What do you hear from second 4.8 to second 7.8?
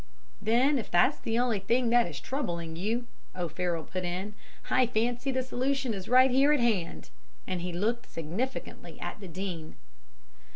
fancy the solution is right here at hand,' and he